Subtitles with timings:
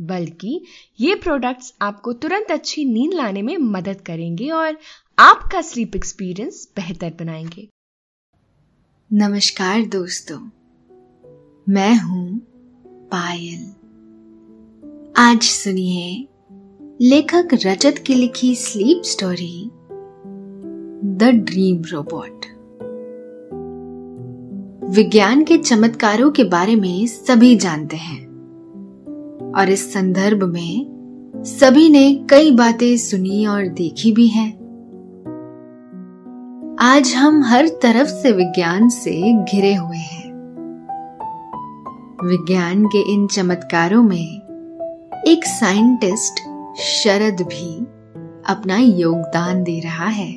[0.00, 0.64] बल्कि
[1.00, 4.78] ये प्रोडक्ट्स आपको तुरंत अच्छी नींद लाने में मदद करेंगे और
[5.18, 7.68] आपका स्लीप एक्सपीरियंस बेहतर बनाएँगे।
[9.12, 10.38] नमस्कार दोस्तों,
[11.68, 12.38] मैं हूँ
[12.86, 13.74] पायल।
[15.16, 16.28] आज सुनिए
[17.00, 19.70] लेखक रजत की लिखी sleep story
[21.16, 22.46] the dream robot
[24.90, 28.27] विज्ञान के चमत्कारों के बारे में सभी जानते हैं।
[29.58, 30.98] और इस संदर्भ में
[31.36, 34.58] सभी ने कई बातें सुनी और देखी भी हैं।
[36.80, 40.32] आज हम हर तरफ़ से विज्ञान से घिरे हुए हैं।
[42.24, 44.38] विज्ञान के इन चमत्कारों में
[45.26, 46.40] एक साइंटिस्ट
[46.76, 47.86] शरद भी
[48.48, 50.32] अपना योगदान दे रहा है।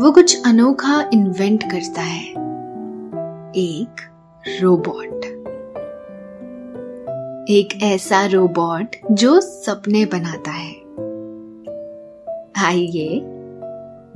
[0.00, 2.30] वो कुछ अनोखा इन्वेंट करता है।
[3.56, 3.94] एक
[4.62, 5.25] रोबोट
[7.48, 10.74] एक ऐसा रोबोट जो सपने बनाता है
[12.56, 13.20] आइए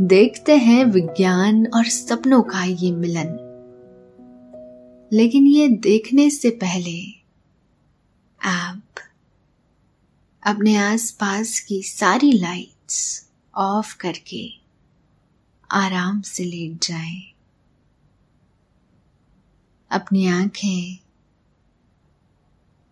[0.00, 3.47] देखते हैं विज्ञान और सपनों का ये मिलन
[5.12, 7.06] लेकिन ये देखने से पहले
[8.45, 8.83] आप
[10.47, 14.51] अपने आसपास की सारी लाइट्स ऑफ़ करके
[15.70, 17.23] आराम से लेट जाएँ।
[19.91, 21.09] अपनी आँखें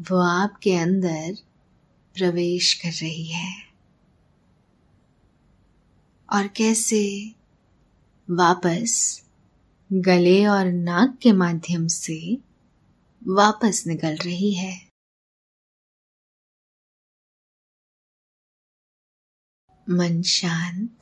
[0.00, 1.36] वो आपके अंदर
[2.14, 3.66] प्रवेश कर रही है।
[6.32, 7.34] और कैसे
[8.30, 9.22] वापस
[9.92, 12.38] गले और नाक के माध्यम से
[13.28, 14.88] वापस निकल रही है।
[19.90, 20.98] मन शांत,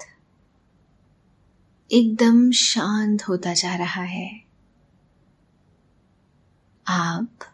[1.92, 4.44] एकदम शांत होता जा रहा है।
[6.86, 7.53] आप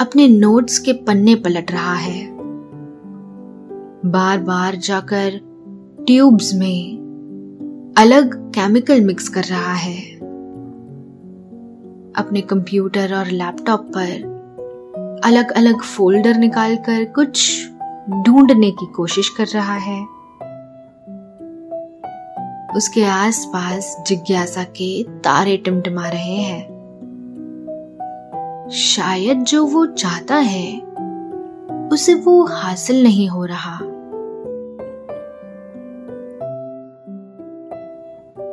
[0.00, 2.28] अपने नोट्स के पन्ने पलट रहा है।
[4.06, 5.40] बार बार जाकर
[6.06, 10.14] ट्यूब्स में अलग केमिकल मिक्स कर रहा है।
[12.12, 14.34] अपने कंप्यूटर और लैपटॉप पर
[15.24, 17.66] अलग अलग फोल्डर निकालकर कुछ
[18.26, 20.02] ढूँढने की कोशिश कर रहा है।
[22.76, 26.73] उसके आसपास जिज्ञासा के तारे टिमटिमा रहे हैं।
[28.70, 30.80] शायद जो वो चाहता है,
[31.92, 33.78] उसे वो हासिल नहीं हो रहा।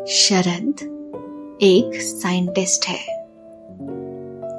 [0.06, 0.74] शरद
[1.62, 3.24] एक साइंटिस्ट है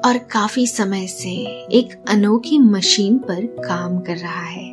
[0.04, 1.30] और काफ़ी समय से
[1.72, 4.68] एक अनोखी मशीन पर काम कर रहा है।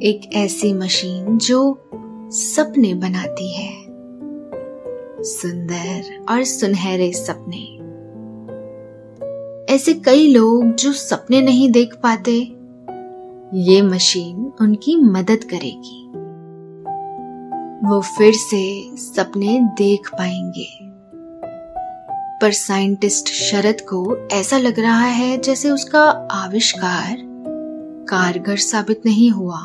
[0.00, 1.88] एक ऐसी मशीन जो
[2.30, 3.84] सपने बनाती है।
[5.22, 7.79] सुंदर और सुनहरे सपने।
[9.70, 12.32] ऐसे कई लोग जो सपने नहीं देख पाते,
[13.54, 16.06] ये मशीन उनकी मदद करेगी।
[17.88, 20.68] वो फिर से सपने देख पाएँगे।
[22.42, 27.16] पर साइंटिस्ट शरद को ऐसा लग रहा है जैसे उसका आविष्कार
[28.10, 29.60] कारगर साबित नहीं हुआ।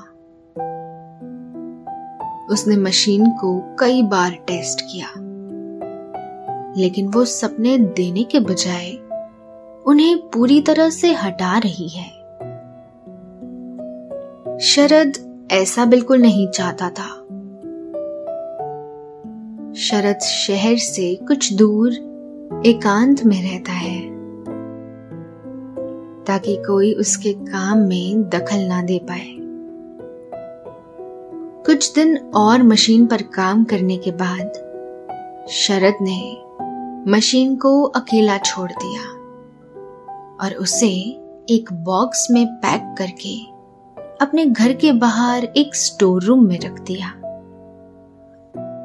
[2.49, 5.07] उसने मशीन को कई बार टेस्ट किया,
[6.77, 8.97] लेकिन वो सपने देने के बजाय
[9.85, 12.09] उन्हें पूरी तरह से हटा रही है।
[14.59, 15.13] शरद
[15.51, 17.07] ऐसा बिल्कुल नहीं चाहता था।
[19.73, 21.91] शरद शहर से कुछ दूर
[22.65, 24.01] एकांत में रहता है,
[26.23, 29.35] ताकि कोई उसके काम में दखल ना दे पाए।
[31.65, 34.53] कुछ दिन और मशीन पर काम करने के बाद
[35.49, 36.38] शरद ने
[37.11, 39.14] मशीन को अकेला छोड़ दिया।
[40.41, 40.91] और उसे
[41.49, 43.41] एक बॉक्स में पैक करके
[44.25, 47.09] अपने घर के बाहर एक स्टोर रूम में रख दिया।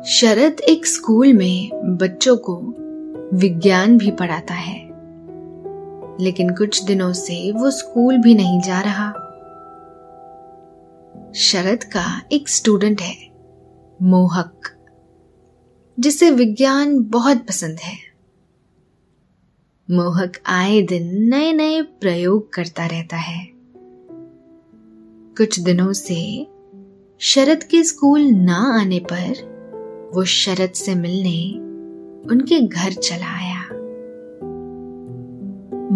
[0.03, 2.57] शरद एक स्कूल में बच्चों को
[3.37, 4.91] विज्ञान भी पढ़ाता है।
[6.21, 9.13] लेकिन कुछ दिनों से वो स्कूल भी नहीं जा रहा।
[11.35, 13.17] शरद का एक स्टूडेंट है,
[14.03, 14.77] मोहक,
[16.01, 18.10] जिसे विज्ञान बहुत पसंद है।
[19.91, 23.49] मोहक आए दिन नए नए प्रयोग करता रहता है।
[25.37, 26.47] कुछ दिनों से
[27.21, 31.53] शरद के स्कूल ना आने पर वो शरद से मिलने
[32.31, 33.63] उनके घर चला आया।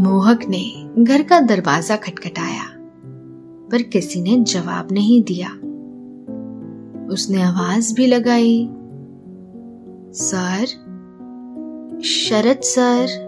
[0.01, 0.65] मोहक ने
[1.05, 2.65] घर का दरवाज़ा खटखटाया,
[3.71, 5.49] पर किसी ने जवाब नहीं दिया।
[7.09, 8.69] उसने आवाज़ भी लगाई,
[10.13, 10.67] सर,
[12.05, 13.24] शरद सर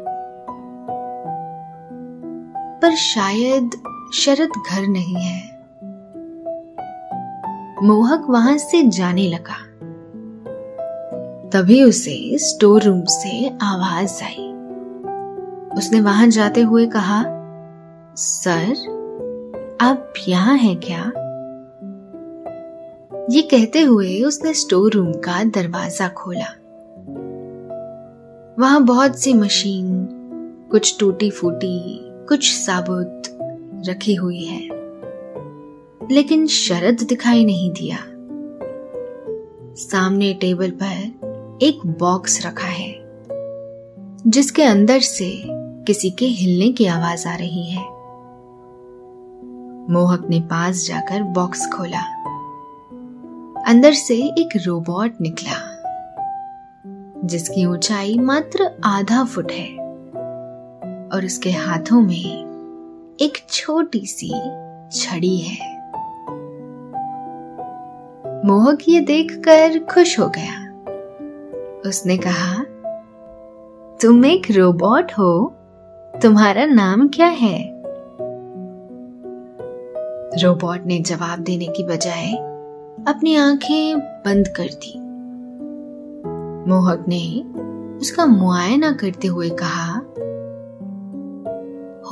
[2.83, 3.71] पर शायद
[4.15, 5.57] शरद घर नहीं है।
[7.83, 9.63] मोहक वहाँ से जाने लगा।
[11.51, 14.53] तभी उसे स्टोर रूम से आवाज़ आई।
[15.79, 17.25] उसने वहाँ जाते हुए कहा,
[18.17, 18.97] सर,
[19.81, 21.13] आप यहाँ हैं क्या?
[23.31, 26.55] ये कहते हुए उसने स्टोर रूम का दरवाज़ा खोला।
[28.59, 30.09] वहाँ बहुत सी मशीन,
[30.71, 33.23] कुछ टूटी फूटी कुछ साबुत
[33.89, 34.69] रखी हुई है।
[36.13, 37.99] लेकिन शरद दिखाई नहीं दिया।
[39.75, 41.21] सामने टेबल पर
[41.63, 42.97] एक बॉक्स रखा है,
[44.27, 45.43] जिसके अंदर से
[45.85, 47.83] किसी के हिलने की आवाज़ आ रही है।
[49.91, 52.23] मोहक ने पास जाकर बॉक्स खोला।
[53.67, 55.77] अंदर से एक रोबोट निकला,
[57.25, 59.86] जिसकी ऊंचाई मात्र आधा फुट है।
[61.17, 62.47] और उसके हाथों में
[63.21, 64.29] एक छोटी सी
[64.91, 65.77] छड़ी है।
[68.47, 70.73] मोहक ये देखकर खुश हो गया।
[71.89, 72.65] उसने कहा,
[74.03, 75.55] तुम एक रोबोट हो।
[76.23, 77.83] तुम्हारा नाम क्या है?
[80.43, 82.33] रोबोट ने जवाब देने की बजाय
[83.09, 84.99] अपनी आँखें बंद कर दी।
[86.71, 87.43] मोहक ने
[87.97, 89.96] उसका मुआयना करते हुए कहा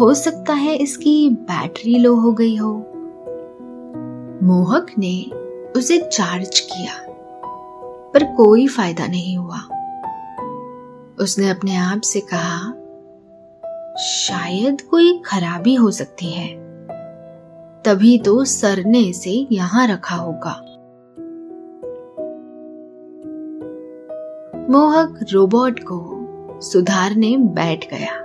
[0.01, 2.73] हो सकता है इसकी बैटरी लो हो गई हो।
[4.43, 5.31] मोहक ने
[5.77, 6.95] उसे चार्ज किया,
[8.11, 9.59] पर कोई फ़ायदा नहीं हुआ।
[11.21, 12.73] उसने अपने आप से कहा,
[13.99, 16.49] शायद कोई खराबी हो सकती है।
[17.83, 20.61] तभी तो सर ने इसे यहाँ रखा होगा।
[24.71, 26.03] मोहक रोबोट को
[26.61, 28.24] सुधारने बैठ गया।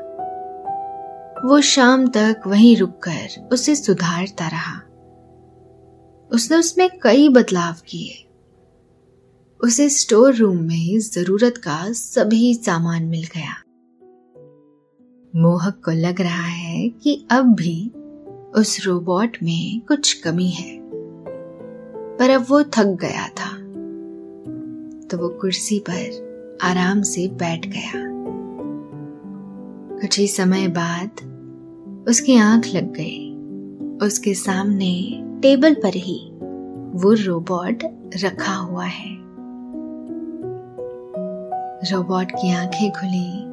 [1.46, 4.82] वो शाम तक वहीं रुककर उसे सुधारता रहा।
[6.32, 8.26] उसने उसमें कई बदलाव किए।
[9.64, 13.64] उसे स्टोर रूम में ज़रूरत का सभी सामान मिल गया।
[15.36, 17.90] मोहक को लग रहा है कि अब भी
[18.56, 20.80] उस रोबोट में कुछ कमी है।
[22.18, 23.58] पर अब वो थक गया था।
[25.08, 26.30] तो वो कुर्सी पर
[26.62, 27.92] आराम से बैठ गया।
[30.02, 31.29] कुछ ही समय बाद
[32.08, 33.36] उसकी आँख लग गई।
[34.06, 36.32] उसके सामने टेबल पर ही
[36.94, 37.80] वो रोबोट
[38.24, 39.16] रखा हुआ है।
[41.92, 43.44] रोबोट की आँखें खुली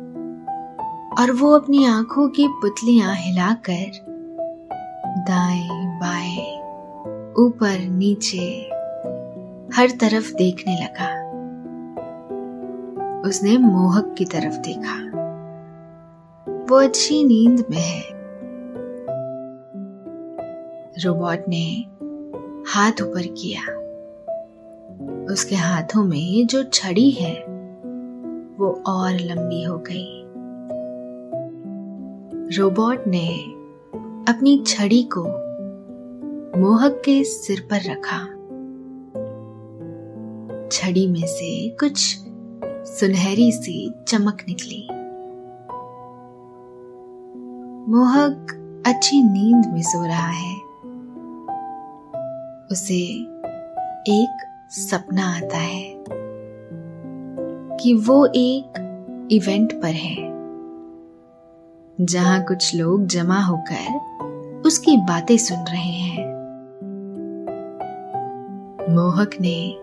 [1.23, 4.07] और वो अपनी आँखों की पुतलियाँ हिलाकर
[5.29, 6.57] दाएँ, बाएँ,
[7.39, 8.71] ऊपर, नीचे,
[9.77, 11.27] हर तरफ़ देखने लगा।
[13.29, 15.07] उसने मोहक की तरफ़ देखा।
[16.71, 18.16] वो अच्छी नींद में है।
[21.05, 21.85] रोबोट ने
[22.73, 23.61] हाथ ऊपर किया।
[25.33, 27.35] उसके हाथों में जो छड़ी है,
[28.59, 30.23] वो और लंबी हो गई।
[32.57, 33.29] रोबोट ने
[34.33, 35.25] अपनी छड़ी को
[36.61, 38.21] मोहक के सिर पर रखा।
[40.73, 42.19] छड़ी में से कुछ
[42.65, 44.89] सुनहरी सी चमक निकली।
[47.93, 50.66] मोहक अच्छी नींद में सो रहा है।
[52.71, 53.03] उसे
[54.09, 56.05] एक सपना आता है
[57.81, 60.17] कि वो एक इवेंट पर है,
[62.01, 66.25] जहाँ कुछ लोग जमा होकर उसकी बातें सुन रहे हैं।
[68.91, 69.75] मोहक ने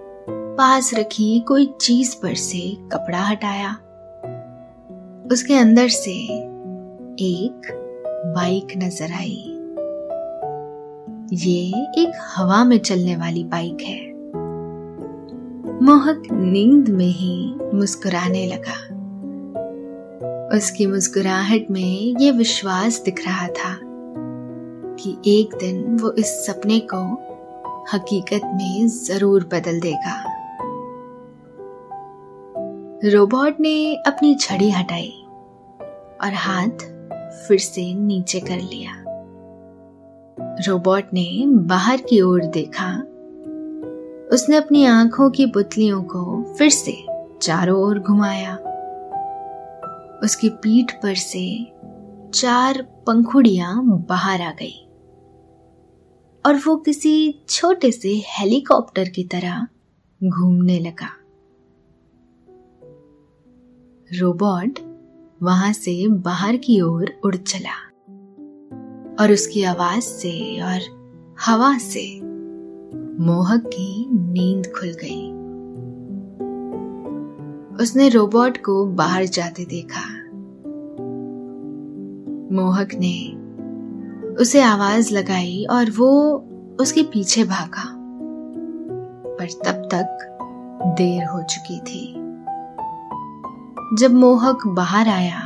[0.58, 2.60] पास रखी कोई चीज़ पर से
[2.94, 3.72] कपड़ा हटाया।
[5.32, 6.12] उसके अंदर से
[7.22, 7.72] एक
[8.36, 9.53] बाइक नज़र आई।
[11.34, 11.62] ये
[11.98, 14.14] एक हवा में चलने वाली बाइक है।
[15.86, 18.76] मोहक नींद में ही मुस्कुराने लगा।
[20.58, 23.80] उसकी मुस्कुराहट में ये विश्वास दिख रहा था
[24.96, 27.02] कि एक दिन वो इस सपने को
[27.94, 30.24] हकीकत में ज़रूर बदल देगा।
[33.10, 35.14] रोबोट ने अपनी छड़ी हटाई
[36.24, 36.86] और हाथ
[37.48, 39.03] फिर से नीचे कर लिया।
[40.40, 43.00] रोबोट ने बाहर की ओर देखा।
[44.32, 47.06] उसने अपनी आँखों की पुतलियों को फिर से
[47.42, 48.56] चारों ओर घुमाया।
[50.24, 51.74] उसकी पीठ पर से
[52.34, 54.90] चार पंखुड़ियाँ बाहर आ गई।
[56.46, 59.68] और वो किसी छोटे से हेलीकॉप्टर की तरह
[60.24, 61.20] घूमने लगा।
[64.20, 64.80] रोबोट
[65.44, 67.93] वहाँ से बाहर की ओर उड़ चला।
[69.20, 70.80] और उसकी आवाज़ से और
[71.46, 72.22] हवा से
[73.24, 75.44] मोहक की नींद खुल गई।
[77.84, 80.24] उसने रोबोट को बाहर जाते देखा।
[82.56, 83.36] मोहक ने
[84.36, 86.44] उसे आवाज़ लगाई और वो
[86.80, 87.84] उसके पीछे भागा।
[89.26, 90.30] पर तब तक
[90.86, 92.14] देर हो चुकी थी।
[93.98, 95.42] जब मोहक बाहर आया,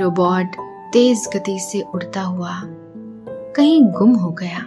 [0.00, 2.60] रोबोट तेज गति से उड़ता हुआ
[3.56, 4.58] कहीं गुम हो गया।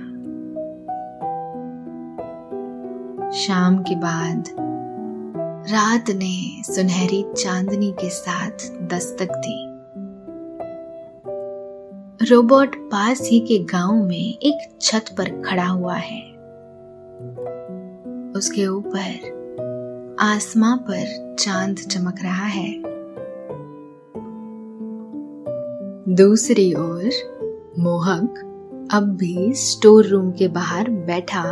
[3.32, 4.50] शाम के बाद
[5.72, 8.52] रात ने सुनहरी चांदनी के साथ
[8.82, 9.76] दस्तक दी।
[12.32, 16.22] रोबोट पास ही के गाँव में एक छत पर खड़ा हुआ है।
[18.32, 22.95] उसके ऊपर आसमां पर चाँद चमक रहा है।
[26.10, 27.10] दूसरी ओर,
[27.80, 31.44] मोहक अब भी स्टोर रूम के बाहर बैठा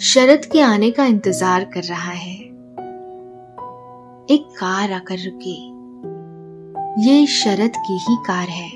[0.00, 2.34] शरद के आने का इंतज़ार कर रहा है।
[4.30, 5.56] एक कार आकर रुकी।
[7.08, 8.70] ये शरद की ही कार है।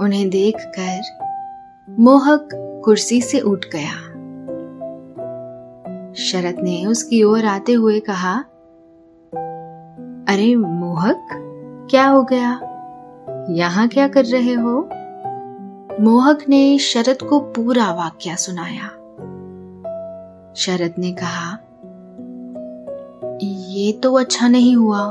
[0.00, 1.02] उन्हें देखकर
[1.90, 2.48] मोहक
[2.84, 3.96] कुर्सी से उठ गया।
[6.14, 8.34] शरद ने उसकी ओर आते हुए कहा,
[10.34, 11.26] अरे मोहक,
[11.90, 12.73] क्या हो गया?
[13.50, 14.88] यहाँ क्या कर रहे हो?
[16.00, 18.88] मोहक ने शरद को पूरा वाक्य सुनाया।
[20.56, 21.58] शरद ने कहा,
[23.42, 25.06] ये तो अच्छा नहीं हुआ।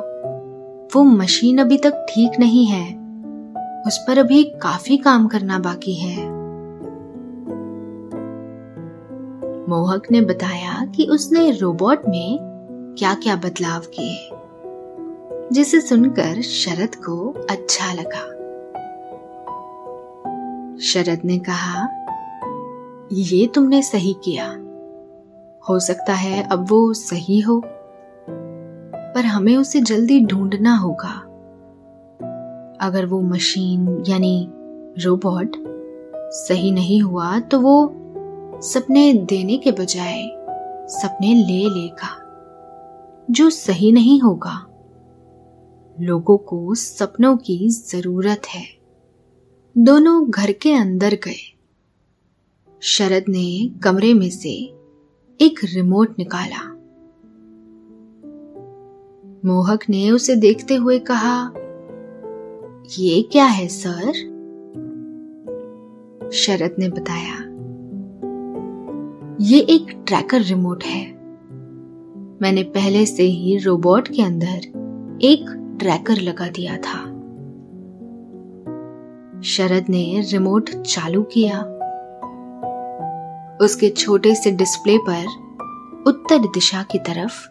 [0.95, 2.85] वो मशीन अभी तक ठीक नहीं है।
[3.87, 6.17] उस पर अभी काफ़ी काम करना बाकी है।
[9.69, 12.37] मोहक ने बताया कि उसने रोबोट में
[12.99, 14.32] क्या क्या बदलाव किए।
[15.53, 17.15] जिसे सुनकर शरद को
[17.49, 18.21] अच्छा लगा।
[20.83, 21.83] शरद ने कहा,
[23.11, 24.47] ये तुमने सही किया।
[25.63, 27.61] हो सकता है अब वो सही हो,
[29.15, 31.13] पर हमें उसे जल्दी ढूंढना होगा।
[32.81, 34.47] अगर वो मशीन यानी
[34.97, 35.55] रोबोट
[36.37, 37.75] सही नहीं हुआ तो वो
[38.63, 40.21] सपने देने के बजाय
[40.91, 42.15] सपने ले लेगा,
[43.31, 44.59] जो सही नहीं होगा।
[46.01, 48.63] लोगों को सपनों की ज़रूरत है।
[49.77, 51.57] दोनों घर के अंदर गए।
[52.81, 54.49] शरद ने कमरे में से
[55.41, 56.73] एक रिमोट निकाला।
[59.45, 61.53] मोहक ने उसे देखते हुए कहा,
[62.99, 64.11] ये क्या है, सर?
[66.33, 67.35] शरद ने बताया,
[69.41, 71.11] ये एक ट्रैकर रिमोट है।
[72.41, 74.57] मैंने पहले से ही रोबोट के अंदर
[75.21, 76.99] एक ट्रैकर लगा दिया था।
[79.41, 81.59] शरद ने रिमोट चालू किया।
[83.61, 85.25] उसके छोटे से डिस्प्ले पर
[86.07, 87.49] उत्तर दिशा की तरफ़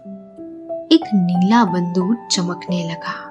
[0.95, 3.29] एक नीला बंदूक चमकने लगा।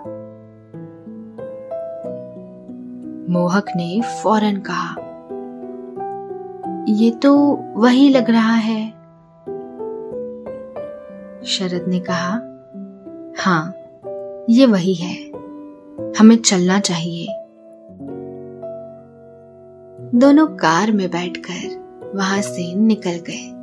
[3.34, 4.96] मोहक ने फ़ौरन कहा,
[6.90, 7.36] ये तो
[7.76, 8.90] वही लग रहा है।
[11.46, 12.32] शरद ने कहा
[13.44, 13.74] हाँ
[14.52, 15.32] ये वही है।
[16.20, 17.28] हमें चलना चाहिए।
[20.16, 23.62] दोनों कार में बैठकर वहाँ से निकल गए।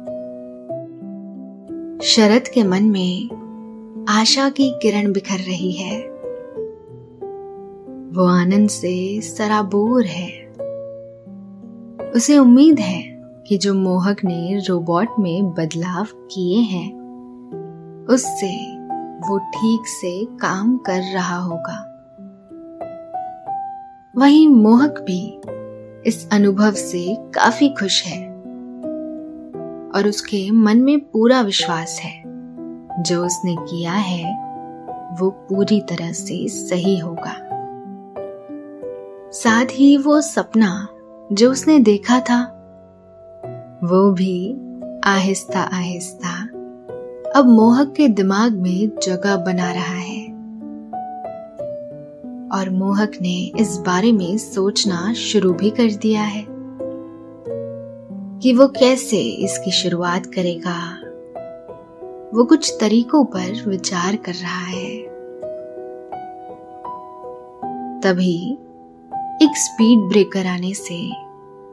[2.07, 3.29] शरद के मन में
[4.09, 6.01] आशा की किरण बिखर रही है।
[8.13, 10.49] वो आनंद से सराबोर है।
[12.11, 13.03] उसे उम्मीद है
[13.49, 16.99] कि जो मोहक ने रोबोट में बदलाव किए हैं,
[18.11, 18.78] उससे
[19.21, 21.85] वो ठीक से काम कर रहा होगा।
[24.17, 25.41] वहीं मोहक भी
[26.07, 28.29] इस अनुभव से काफ़ी खुश है
[29.95, 32.23] और उसके मन में पूरा विश्वास है।
[33.03, 34.49] जो उसने किया है,
[35.21, 37.49] वो पूरी तरह से सही होगा।
[39.31, 40.89] साथ ही वो सपना
[41.33, 42.55] जो उसने देखा था,
[43.85, 44.61] वो भी
[45.05, 46.48] आहिस्ता आहिस्ता
[47.37, 50.27] अब मोहक के दिमाग में जगह बना रहा है।
[52.49, 56.47] और मोहक ने इस बारे में सोचना शुरू भी कर दिया है
[58.39, 61.01] कि वो कैसे इसकी शुरुआत करेगा।
[62.35, 64.99] वो कुछ तरीकों पर विचार कर रहा है।
[68.01, 68.59] तभी
[69.43, 71.11] एक स्पीड ब्रेकर आने से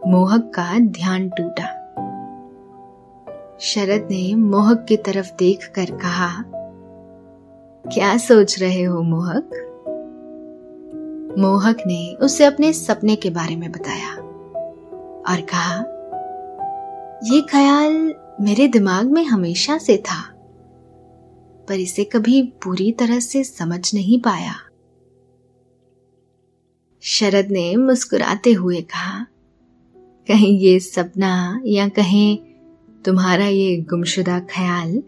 [0.07, 1.84] मोहक का ध्यान टूटा।
[3.59, 6.43] शरद ने मोहक की तरफ़ देखकर कहा,
[7.85, 9.49] क्या सोच रहे हो मोहक?
[11.37, 14.13] मोहक ने उसे अपने सपने के बारे में बताया
[15.29, 15.75] और कहा
[17.23, 20.21] यह ख्याल मेरे दिमाग में हमेशा से था,
[21.67, 24.53] पर इसे कभी पूरी तरह से समझ नहीं पाया।
[27.01, 29.25] शरद ने मुस्कुराते हुए कहा,
[30.27, 32.37] कहीं ये सपना या कहीं
[33.05, 35.03] तुम्हारा ये गुमशुदा ख्याल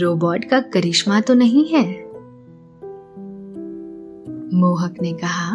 [0.00, 1.84] रोबोट का करिश्मा तो नहीं है?
[4.54, 5.54] मोहक ने कहा,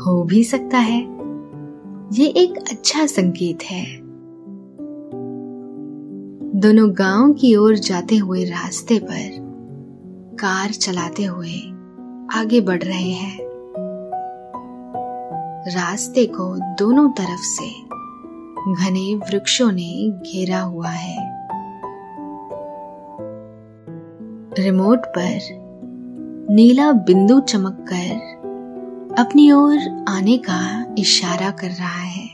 [0.00, 1.00] हो भी सकता है।
[2.12, 3.96] ये एक अच्छा संकेत है।
[6.60, 9.38] दोनों गाँव की ओर जाते हुए रास्ते पर
[10.40, 11.58] कार चलाते हुए
[12.38, 13.38] आगे बढ़ रहे हैं।
[15.68, 17.91] रास्ते को दोनों तरफ़ से
[18.68, 21.16] घने वृक्षों ने घेरा हुआ है।
[24.58, 25.38] रिमोट पर
[26.50, 28.42] नीला बिंदु चमककर
[29.18, 32.28] अपनी ओर आने का इशारा कर रहा है।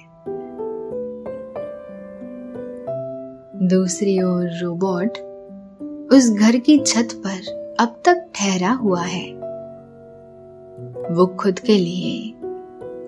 [3.69, 5.19] दूसरी ओर रोबोट
[6.13, 9.33] उस घर की छत पर अब तक ठहरा हुआ है।
[11.15, 12.38] वो खुद के लिए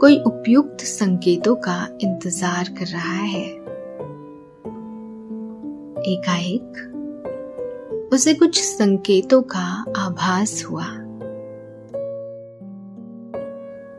[0.00, 3.44] कोई उपयुक्त संकेतों का इंतज़ार कर रहा है।
[6.12, 6.78] एकाएक,
[8.12, 10.84] उसे कुछ संकेतों का आभास हुआ।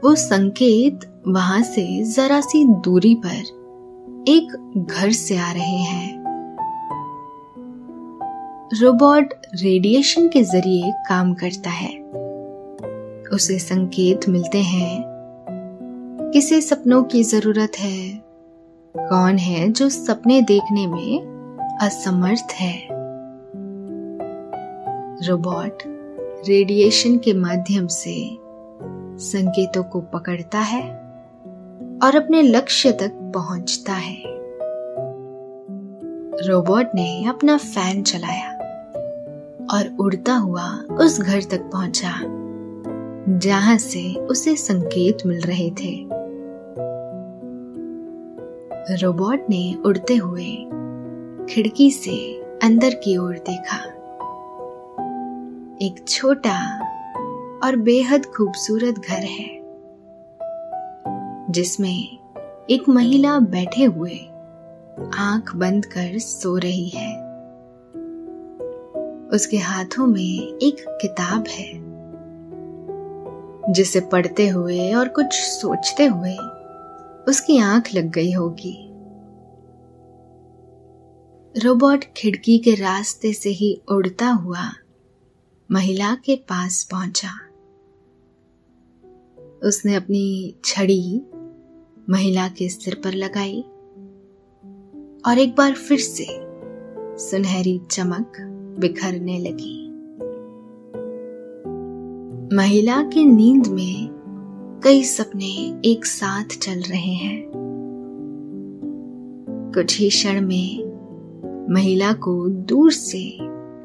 [0.03, 6.23] वो संकेत वहाँ से जरा सी दूरी पर एक घर से आ रहे हैं।
[8.81, 11.99] रोबोट रेडिएशन के ज़रिए काम करता है।
[13.33, 15.11] उसे संकेत मिलते हैं
[16.34, 18.24] किसे सपनों की ज़रूरत है?
[18.96, 22.88] कौन है जो सपने देखने में असमर्थ है?
[25.28, 25.84] रोबोट
[26.48, 28.38] रेडिएशन के माध्यम से
[29.17, 30.82] संकेतों को पकड़ता है
[32.04, 34.24] और अपने लक्ष्य तक पहुँचता है।
[36.48, 38.52] रोबोट ने अपना फ़ैन चलाया
[39.74, 42.13] और उड़ता हुआ उस घर तक पहुँचा,
[43.39, 46.20] जहाँ से उसे संकेत मिल रहे थे।
[48.89, 50.52] रोबोट ने उड़ते हुए
[51.50, 53.78] खिड़की से अंदर की ओर देखा।
[55.86, 56.56] एक छोटा
[57.63, 59.60] और बेहद खूबसूरत घर है,
[61.52, 62.17] जिसमें
[62.70, 64.17] एक महिला बैठे हुए
[65.15, 67.12] आँख बंद कर सो रही है।
[69.30, 71.72] उसके हाथों में एक किताब है,
[73.74, 76.38] जिसे पढ़ते हुए और कुछ सोचते हुए
[77.27, 78.88] उसकी आँख लग गई होगी।
[81.57, 84.71] रोबोट खिड़की के रास्ते से ही उड़ता हुआ
[85.71, 87.29] महिला के पास पहुँचा।
[89.67, 91.21] उसने अपनी छड़ी
[92.10, 93.62] महिला के सिर पर लगाई
[95.27, 96.27] और एक बार फिर से
[97.17, 98.34] सुनहरी चमक
[98.79, 99.88] बिखरने लगी।
[102.55, 104.11] महिला की नींद में
[104.84, 107.52] कई सपने एक साथ चल रहे हैं।
[109.76, 113.38] कुछ ही क्षण में महिला को दूर से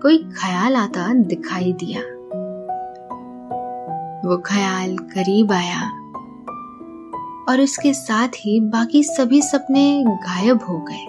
[0.02, 2.00] कोई ख्याल आता दिखाई दिया।
[4.28, 5.90] वो ख्याल करीब आया
[7.48, 11.06] और उसके साथ ही बाकी सभी सपने गायब हो गए।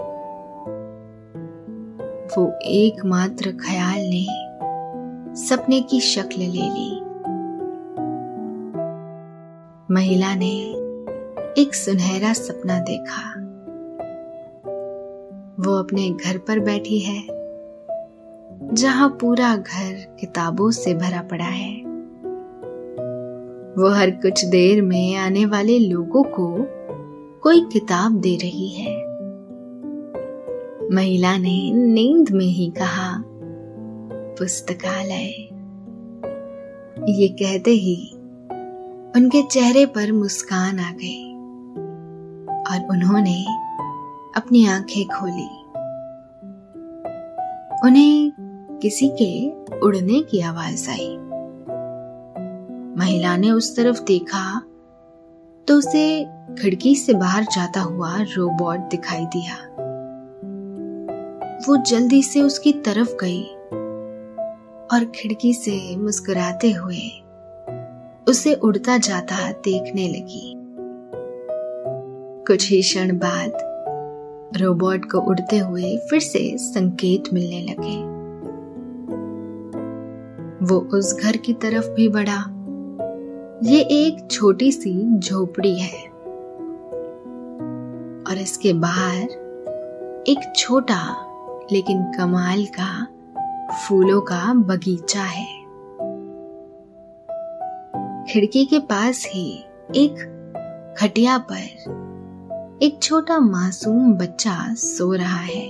[2.38, 4.26] वो एकमात्र ख्याल ने
[5.36, 7.07] सपने की शक्ल ले ली।
[9.98, 10.52] महिला ने
[11.62, 13.22] एक सुनहरा सपना देखा।
[15.64, 17.28] वो अपने घर पर बैठी है,
[18.74, 21.74] जहाँ पूरा घर किताबों से भरा पड़ा है।
[23.78, 26.68] वो हर कुछ देर में आने वाले लोगों को
[27.44, 28.96] कोई किताब दे रही है।
[30.96, 33.24] महिला ने नींद में ही कहा,
[34.40, 35.28] पुस्तकालय।
[37.22, 38.17] ये कहते ही
[39.18, 41.34] उनके चेहरे पर मुस्कान आ गई
[42.64, 43.46] और उन्होंने
[44.36, 45.48] अपनी आँखें खोली।
[47.88, 48.32] उन्हें
[48.82, 49.50] किसी के
[49.80, 51.18] उड़ने की आवाज़ आई।
[52.98, 54.62] महिला ने उस तरफ़ देखा
[55.68, 56.26] तो उसे
[56.60, 59.56] खिड़की से बाहर जाता हुआ रोबोट दिखाई दिया।
[61.68, 63.44] वो जल्दी से उसकी तरफ़ गई
[64.88, 67.24] और खिड़की से मुस्कुराते हुए
[68.30, 70.54] उसे उड़ता जाता देखने लगी।
[72.48, 73.54] कुछ ही क्षण बाद
[74.58, 78.18] रोबोट को उड़ते हुए फिर से संकेत मिलने लगे।
[80.66, 82.44] वो उस घर की तरफ़ भी बढ़ा।
[83.64, 86.10] ये एक छोटी सी झोपड़ी है।
[88.28, 89.24] और इसके बाहर
[90.28, 91.28] एक छोटा
[91.72, 93.08] लेकिन कमाल का
[93.88, 95.57] फूलों का बगीचा है।
[98.30, 99.52] खिड़की के पास ही
[99.96, 105.68] एक खटिया पर एक छोटा मासूम बच्चा सो रहा है।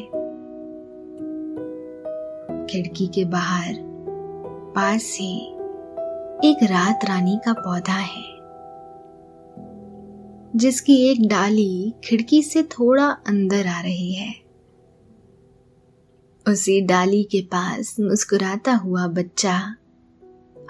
[2.66, 3.76] खिड़की के बाहर
[4.76, 5.38] पास ही
[6.44, 8.26] एक रात रानी का पौधा है,
[10.56, 14.34] जिसकी एक डाली खिड़की से थोड़ा अंदर आ रही है।
[16.46, 19.60] उसी डाली के पास मुस्कुराता हुआ बच्चा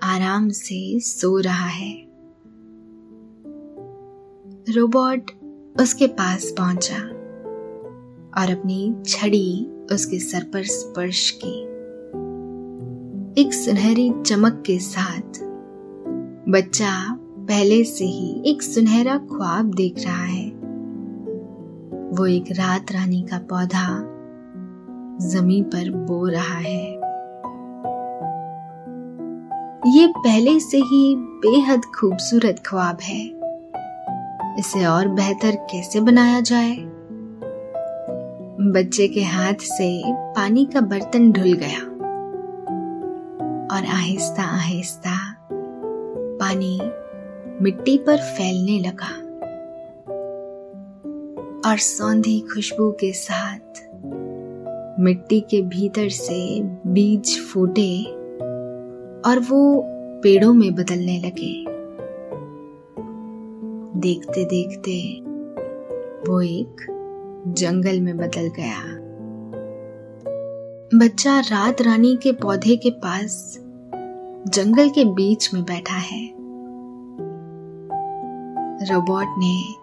[0.04, 2.08] आराम से सो रहा है।
[4.70, 5.32] रोबोट
[5.82, 6.98] उसके पास पहुँचा
[8.42, 11.62] और अपनी छड़ी उसके सर पर स्पर्श की।
[13.42, 15.40] एक सुनहरी चमक के साथ
[16.50, 20.50] बच्चा पहले से ही एक सुनहरा ख्वाब देख रहा है।
[22.18, 24.14] वो एक रात रानी का पौधा
[25.28, 26.97] ज़मीन पर बो रहा है।
[29.88, 33.22] ये पहले से ही बेहद खूबसूरत ख्वाब है।
[34.60, 36.76] इसे और बेहतर कैसे बनाया जाए?
[38.72, 41.80] बच्चे के हाथ से पानी का बर्तन ढुल गया
[43.76, 45.38] और आहिस्ता आहिस्ता
[46.42, 46.80] पानी
[47.62, 49.14] मिट्टी पर फैलने लगा
[51.70, 53.60] और सौंधी खुशबू के साथ
[55.00, 58.17] मिट्टी के भीतर से बीज फूटे
[59.28, 59.84] और वो
[60.24, 61.66] पेड़ों में बदलने लगे।
[64.00, 65.22] देखते देखते
[66.32, 66.86] वो एक
[67.48, 69.08] जंगल में बदल गया।
[71.00, 73.60] बच्चा रात रानी के पौधे के पास
[74.48, 76.34] जंगल के बीच में बैठा है।
[78.94, 79.74] रोबोट ने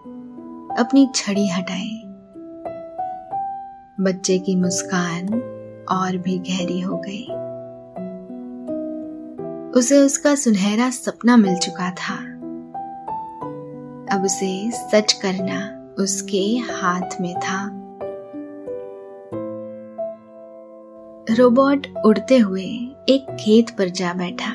[0.81, 2.01] अपनी छड़ी हटाई।
[3.99, 5.33] बच्चे की मुस्कान
[5.91, 7.27] और भी गहरी हो गई।
[9.75, 12.15] उसे उसका सुनहरा सपना मिल चुका था।
[14.15, 17.67] अब उसे सच करना उसके हाथ में था।
[21.35, 22.65] रोबोट उड़ते हुए
[23.09, 24.51] एक खेत पर जा बैठा।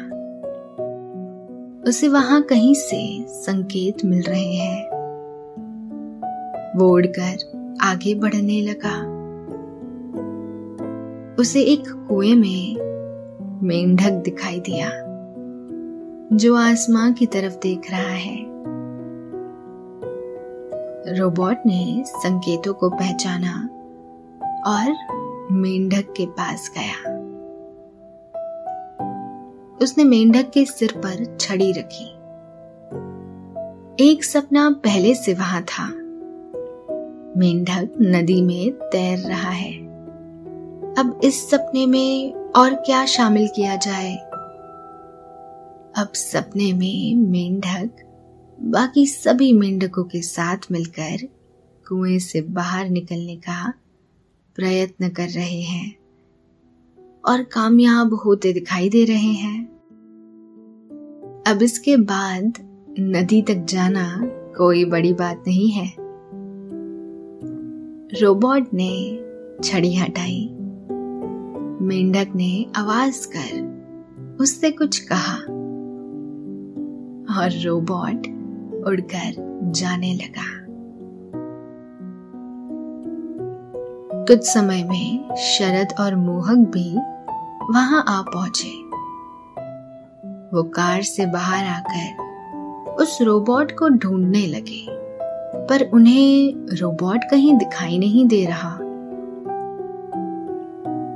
[1.90, 4.84] उसे वहाँ कहीं से संकेत मिल रहे हैं।
[6.78, 7.36] वो उड़कर
[7.82, 8.96] आगे बढ़ने लगा।
[11.42, 12.90] उसे एक कुएँ में
[13.62, 15.09] मेंढक दिखाई दिया।
[16.32, 18.36] जो आसमां की तरफ़ देख रहा है।
[21.18, 23.68] रोबोट ने संकेतों को पहचाना
[24.66, 24.96] और
[25.52, 27.12] मेंढक के पास गया।
[29.82, 32.10] उसने मेंढक के सिर पर छड़ी रखी।
[34.10, 35.88] एक सपना पहले से वहाँ था।
[37.40, 39.72] मेंढक नदी में तैर रहा है।
[40.98, 44.29] अब इस सपने में और क्या शामिल किया जाए?
[45.96, 47.90] अब सपने में मेंढक,
[48.62, 51.26] बाकी सभी मेंढकों के साथ मिलकर
[51.88, 53.74] कुएँ से बाहर निकलने का
[54.56, 55.96] प्रयत्न कर रहे हैं
[57.24, 59.64] और कामयाब होते दिखाई दे रहे हैं।
[61.46, 62.52] अब इसके बाद
[63.00, 64.20] नदी तक जाना
[64.58, 65.94] कोई बड़ी बात नहीं है।
[68.20, 69.24] रोबोट ने
[69.64, 70.48] छड़ी हटाई।
[71.80, 73.80] मेंढक ने आवाज़ कर
[74.40, 75.59] उससे कुछ कहा।
[77.38, 78.26] और रोबोट
[78.88, 79.34] उड़कर
[79.70, 80.48] जाने लगा।
[84.26, 86.90] कुछ समय में शरद और मोहक भी
[87.72, 88.70] वहाँ आ पहुँचे।
[90.56, 92.28] वो कार से बाहर आकर
[93.02, 94.86] उस रोबोट को ढूँढने लगे,
[95.66, 98.76] पर उन्हें रोबोट कहीं दिखाई नहीं दे रहा।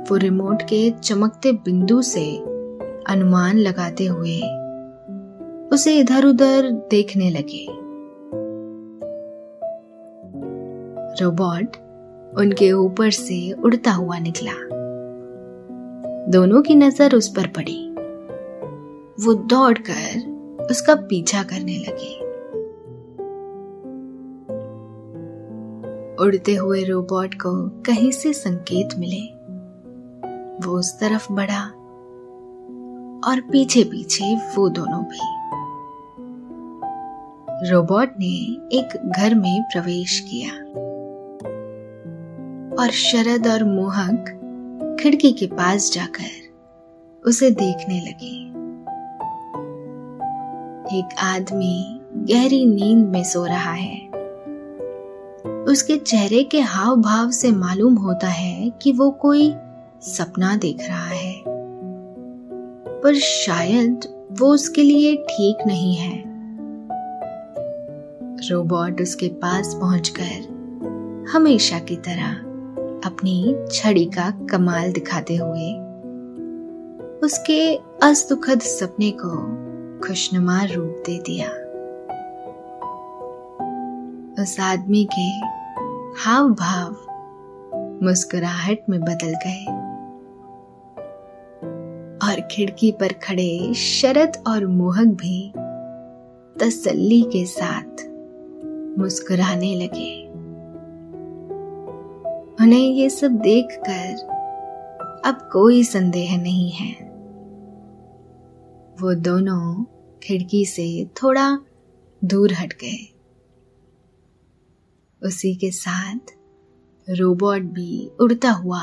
[0.09, 2.25] वो रिमोट के चमकते बिंदु से
[3.07, 4.39] अनुमान लगाते हुए
[5.75, 7.65] उसे इधर उधर देखने लगे।
[11.23, 11.75] रोबोट
[12.37, 14.51] उनके ऊपर से उड़ता हुआ निकला।
[16.31, 17.89] दोनों की नज़र उस पर पड़ी।
[19.25, 22.15] वो दौड़कर उसका पीछा करने लगे।
[26.25, 29.23] उड़ते हुए रोबोट को कहीं से संकेत मिले।
[30.67, 31.63] वो उस तरफ़ बढ़ा
[33.29, 35.44] और पीछे पीछे वो दोनों भी।
[37.63, 38.25] रोबोट ने
[38.77, 40.51] एक घर में प्रवेश किया
[42.83, 44.25] और शरद और मोहक
[45.01, 46.53] खिड़की के पास जाकर
[47.25, 48.45] उसे देखने लगे।
[50.99, 54.07] एक आदमी गहरी नींद में सो रहा है।
[55.63, 59.55] उसके चेहरे के हाव भाव से मालूम होता है कि वो कोई
[60.01, 61.43] सपना देख रहा है।
[63.01, 63.99] पर शायद
[64.31, 66.34] वो उसके लिए ठीक नहीं है।
[68.51, 70.55] रोबोट उसके पास पहुंचकर
[71.33, 72.31] हमेशा की तरह
[73.09, 75.73] अपनी छड़ी का कमाल दिखाते हुए
[77.19, 79.29] उसके असुखद सपने को
[80.07, 81.49] खुशनुमा रूप दे दिया।
[84.43, 85.27] उस आदमी के
[86.23, 86.95] हाव भाव
[88.03, 89.65] मुस्कुराहट में बदल गए
[92.27, 95.53] और खिड़की पर खड़े शरद और मोहक भी
[96.59, 98.14] तसल्ली के साथ
[98.97, 100.27] मुस्कुराने लगे।
[102.63, 104.35] उन्हें ये सब देखकर
[105.25, 106.93] अब कोई संदेह नहीं है।
[109.01, 109.85] वो दोनों
[110.23, 111.59] खिड़की से थोड़ा
[112.23, 113.11] दूर हट गए।
[115.23, 116.19] उसी के साथ
[117.09, 118.81] रोबोट भी उड़ता हुआ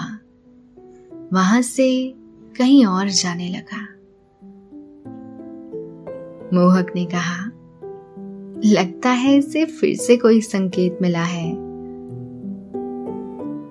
[1.32, 2.14] वहाँ से
[2.58, 3.82] कहीं और जाने लगा।
[6.56, 7.51] मोहक ने कहा
[8.64, 11.52] लगता है इसे फिर से कोई संकेत मिला है।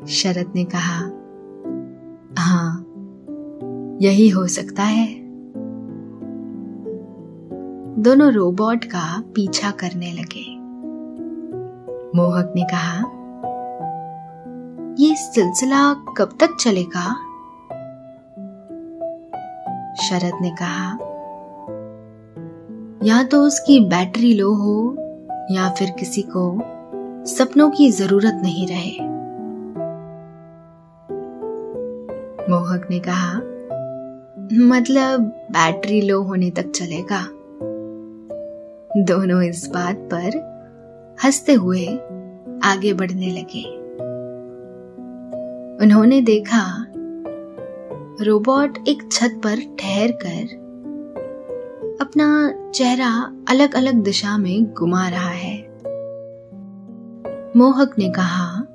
[0.07, 0.99] शरद ने कहा
[2.37, 2.87] हाँ
[4.01, 5.07] यही हो सकता है।
[7.99, 10.57] दोनों रोबोट का पीछा करने लगे।
[12.17, 13.21] मोहक ने कहा,
[14.99, 17.15] ये सिलसिला कब तक चलेगा?
[19.95, 21.10] शरद ने कहा
[23.03, 24.95] या तो उसकी बैटरी लो हो,
[25.51, 26.61] या फिर किसी को
[27.25, 28.91] सपनों की ज़रूरत नहीं रहे।
[32.49, 33.37] मोहक ने कहा
[34.67, 37.27] मतलब बैटरी लो होने तक चलेगा?
[39.03, 40.37] दोनों इस बात पर
[41.25, 41.85] हँसते हुए
[42.63, 43.63] आगे बढ़ने लगे।
[45.85, 46.87] उन्होंने देखा,
[48.21, 50.61] रोबोट एक छत पर ठहर कर
[52.01, 55.57] अपना चेहरा अलग अलग दिशा में घुमा रहा है।
[57.57, 58.67] मोहक ने कहा,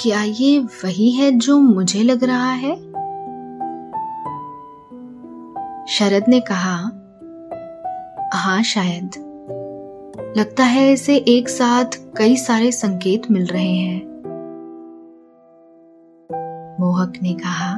[0.00, 2.76] क्या ये वही है जो मुझे लग रहा है?
[5.86, 6.90] शरद ने कहा
[8.34, 9.10] हाँ शायद।
[10.36, 11.84] लगता है इसे एक साथ
[12.16, 14.06] कई सारे संकेत मिल रहे हैं।
[16.80, 17.76] मोहक ने कहा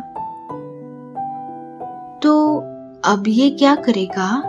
[2.18, 2.62] तो
[3.08, 4.40] अब ये क्या करेगा?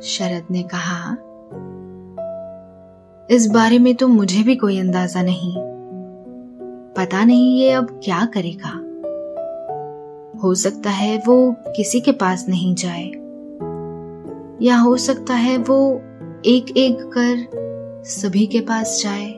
[0.00, 1.12] शरद ने कहा,
[3.30, 5.56] इस बारे में तो मुझे भी कोई अंदाज़ा नहीं।
[6.96, 8.70] पता नहीं ये अब क्या करेगा।
[10.38, 13.08] हो सकता है वो किसी के पास नहीं जाए।
[14.62, 16.02] या हो सकता है वो
[16.46, 17.50] एक एक कर
[18.04, 19.32] सभी के पास जाए।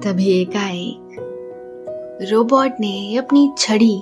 [0.00, 0.99] तभी एकाएक
[2.22, 3.98] रोबोट ने अपनी छड़ी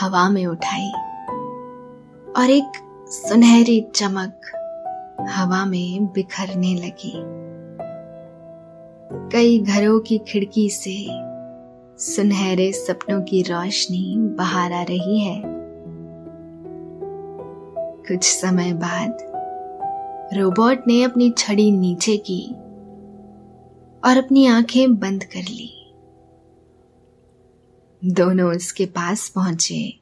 [0.00, 0.90] हवा में उठाई
[2.36, 2.72] और एक
[3.08, 4.40] सुनहरी चमक
[5.30, 7.12] हवा में बिखरने लगी।
[9.32, 11.06] कई घरों की खिड़की से
[12.04, 15.42] सुनहरे सपनों की रोशनी बाहर आ रही है।
[18.08, 19.18] कुछ समय बाद
[20.34, 22.54] रोबोट ने अपनी छड़ी नीचे की
[24.04, 25.80] और अपनी आँखें बंद कर ली।
[28.06, 30.00] दोनों उसके पास पहुँचे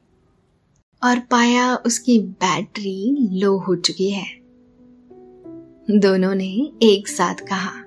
[1.03, 4.25] और पाया उसकी बैटरी लो हो चुकी है।
[5.91, 7.81] दोनों ने एक साथ कहा,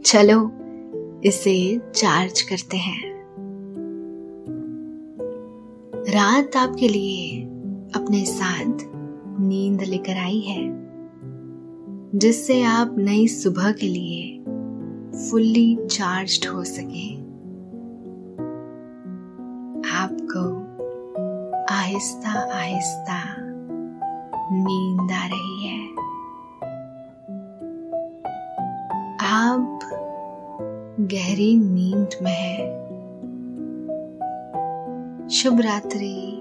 [0.00, 0.52] चलो,
[1.24, 3.10] इसे चार्ज करते हैं।
[6.08, 7.42] रात आपके लिए
[7.94, 8.78] अपने साथ
[9.40, 10.90] नींद लेकर आई है,
[12.14, 14.38] जिससे आप नई सुबह के लिए
[15.30, 17.19] फुल्ली चार्ज्ड हो सके।
[20.00, 20.42] आपको
[21.74, 23.36] आहिस्ता आहिस्ता
[24.52, 25.90] नींद आ रही है।
[29.20, 29.80] आप
[31.00, 32.70] गहरी नींद में है।
[35.28, 36.39] शुभ रात्रि।